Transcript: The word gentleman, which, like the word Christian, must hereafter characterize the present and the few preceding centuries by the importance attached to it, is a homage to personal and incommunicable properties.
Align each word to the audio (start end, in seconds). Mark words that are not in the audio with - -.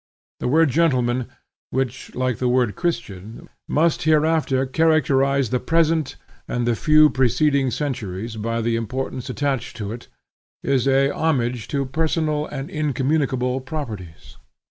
The 0.39 0.47
word 0.47 0.69
gentleman, 0.71 1.27
which, 1.69 2.15
like 2.15 2.39
the 2.39 2.49
word 2.49 2.75
Christian, 2.75 3.47
must 3.67 4.01
hereafter 4.01 4.65
characterize 4.65 5.51
the 5.51 5.59
present 5.59 6.15
and 6.47 6.65
the 6.65 6.75
few 6.75 7.07
preceding 7.11 7.69
centuries 7.69 8.35
by 8.35 8.61
the 8.61 8.75
importance 8.75 9.29
attached 9.29 9.77
to 9.77 9.91
it, 9.91 10.07
is 10.63 10.87
a 10.87 11.11
homage 11.11 11.67
to 11.67 11.85
personal 11.85 12.47
and 12.47 12.67
incommunicable 12.67 13.61
properties. 13.61 14.37